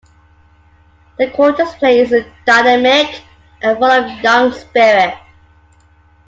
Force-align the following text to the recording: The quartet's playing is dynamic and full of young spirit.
The 1.19 1.29
quartet's 1.29 1.75
playing 1.75 2.11
is 2.11 2.25
dynamic 2.47 3.21
and 3.61 3.77
full 3.77 3.85
of 3.91 4.19
young 4.23 4.51
spirit. 4.51 5.13